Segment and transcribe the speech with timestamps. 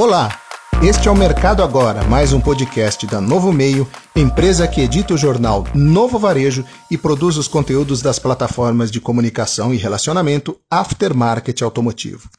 [0.00, 0.30] Olá,
[0.82, 3.86] este é o Mercado Agora, mais um podcast da Novo Meio,
[4.16, 9.74] empresa que edita o jornal Novo Varejo e produz os conteúdos das plataformas de comunicação
[9.74, 12.30] e relacionamento Aftermarket Automotivo.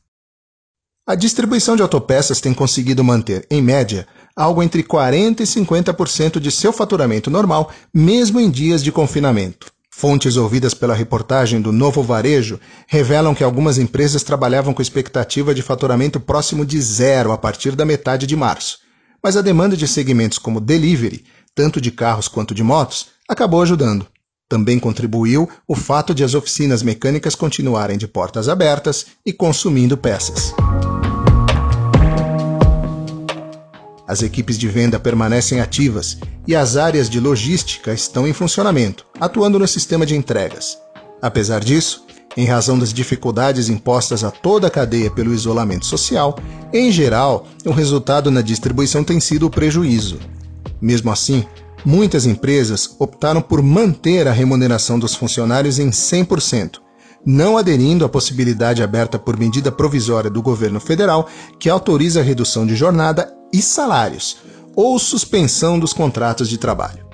[1.07, 6.49] A distribuição de autopeças tem conseguido manter, em média, algo entre 40% e 50% de
[6.49, 9.71] seu faturamento normal, mesmo em dias de confinamento.
[10.01, 15.61] Fontes ouvidas pela reportagem do Novo Varejo revelam que algumas empresas trabalhavam com expectativa de
[15.61, 18.79] faturamento próximo de zero a partir da metade de março.
[19.21, 21.23] Mas a demanda de segmentos como delivery,
[21.53, 24.07] tanto de carros quanto de motos, acabou ajudando.
[24.49, 30.51] Também contribuiu o fato de as oficinas mecânicas continuarem de portas abertas e consumindo peças.
[34.11, 39.57] As equipes de venda permanecem ativas e as áreas de logística estão em funcionamento, atuando
[39.57, 40.77] no sistema de entregas.
[41.21, 42.03] Apesar disso,
[42.35, 46.37] em razão das dificuldades impostas a toda a cadeia pelo isolamento social,
[46.73, 50.19] em geral, o resultado na distribuição tem sido o prejuízo.
[50.81, 51.45] Mesmo assim,
[51.85, 56.81] muitas empresas optaram por manter a remuneração dos funcionários em 100%,
[57.25, 62.67] não aderindo à possibilidade aberta por medida provisória do governo federal que autoriza a redução
[62.67, 64.37] de jornada e salários,
[64.75, 67.05] ou suspensão dos contratos de trabalho.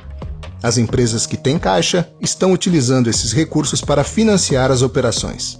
[0.61, 5.59] As empresas que têm caixa estão utilizando esses recursos para financiar as operações.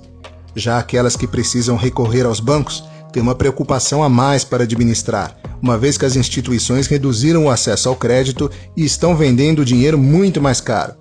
[0.55, 5.77] Já aquelas que precisam recorrer aos bancos têm uma preocupação a mais para administrar, uma
[5.77, 10.59] vez que as instituições reduziram o acesso ao crédito e estão vendendo dinheiro muito mais
[10.59, 10.95] caro.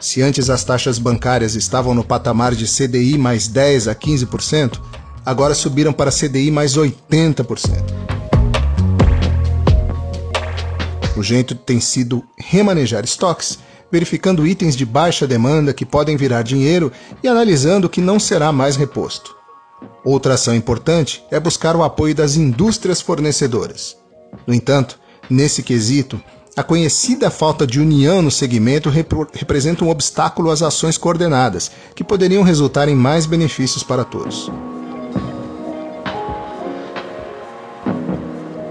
[0.00, 4.80] Se antes as taxas bancárias estavam no patamar de CDI mais 10 a 15%,
[5.24, 8.21] agora subiram para CDI mais 80%.
[11.16, 13.58] O jeito tem sido remanejar estoques,
[13.90, 16.90] verificando itens de baixa demanda que podem virar dinheiro
[17.22, 19.36] e analisando o que não será mais reposto.
[20.04, 23.96] Outra ação importante é buscar o apoio das indústrias fornecedoras.
[24.46, 26.20] No entanto, nesse quesito,
[26.56, 32.04] a conhecida falta de união no segmento rep representa um obstáculo às ações coordenadas, que
[32.04, 34.50] poderiam resultar em mais benefícios para todos.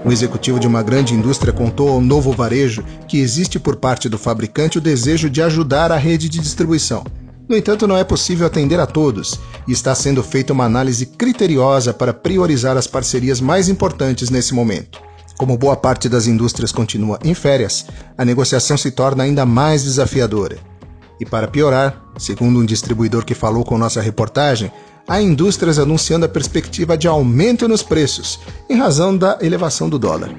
[0.04, 4.18] Um executivo de uma grande indústria contou ao Novo Varejo que existe por parte do
[4.18, 7.04] fabricante o desejo de ajudar a rede de distribuição.
[7.48, 11.92] No entanto, não é possível atender a todos e está sendo feita uma análise criteriosa
[11.92, 15.00] para priorizar as parcerias mais importantes nesse momento.
[15.36, 17.86] Como boa parte das indústrias continua em férias,
[18.16, 20.71] a negociação se torna ainda mais desafiadora.
[21.22, 24.72] E para piorar, segundo um distribuidor que falou com nossa reportagem,
[25.06, 30.34] há indústrias anunciando a perspectiva de aumento nos preços, em razão da elevação do dólar.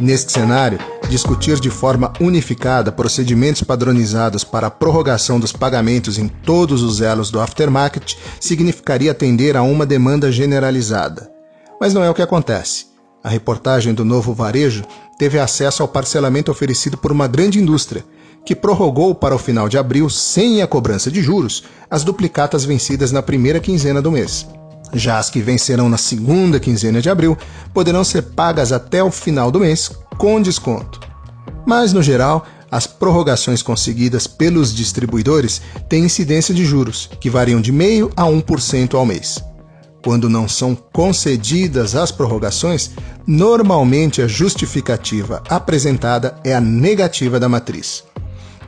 [0.00, 0.78] Neste cenário,
[1.10, 7.30] discutir de forma unificada procedimentos padronizados para a prorrogação dos pagamentos em todos os elos
[7.30, 11.30] do aftermarket significaria atender a uma demanda generalizada.
[11.78, 12.95] Mas não é o que acontece.
[13.26, 14.84] A reportagem do Novo Varejo
[15.18, 18.04] teve acesso ao parcelamento oferecido por uma grande indústria,
[18.44, 23.10] que prorrogou para o final de abril, sem a cobrança de juros, as duplicatas vencidas
[23.10, 24.46] na primeira quinzena do mês.
[24.92, 27.36] Já as que vencerão na segunda quinzena de abril
[27.74, 31.00] poderão ser pagas até o final do mês, com desconto.
[31.66, 37.72] Mas, no geral, as prorrogações conseguidas pelos distribuidores têm incidência de juros, que variam de
[37.72, 39.42] 0,5% a 1% ao mês.
[40.06, 42.92] Quando não são concedidas as prorrogações,
[43.26, 48.04] normalmente a justificativa apresentada é a negativa da matriz.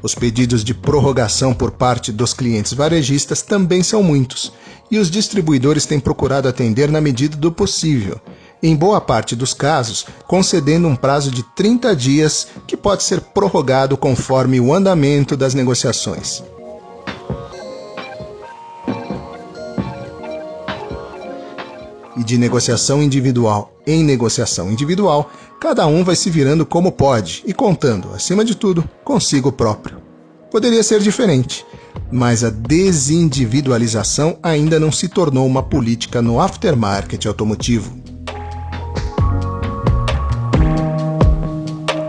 [0.03, 4.53] Os pedidos de prorrogação por parte dos clientes varejistas também são muitos,
[4.91, 8.21] e os distribuidores têm procurado atender na medida do possível,
[8.61, 13.97] em boa parte dos casos, concedendo um prazo de 30 dias que pode ser prorrogado
[13.97, 16.43] conforme o andamento das negociações.
[22.19, 25.31] E de negociação individual em negociação individual,
[25.61, 30.03] cada um vai se virando como pode e contando, acima de tudo, consigo próprio.
[30.51, 31.65] Poderia ser diferente,
[32.11, 37.97] mas a desindividualização ainda não se tornou uma política no aftermarket automotivo.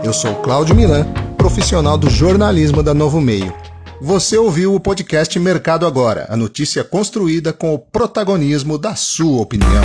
[0.02, 1.06] Eu sou Cláudio Milan,
[1.36, 3.69] profissional do jornalismo da Novo Meio.
[4.02, 9.84] Você ouviu o podcast Mercado Agora, a notícia construída com o protagonismo da sua opinião.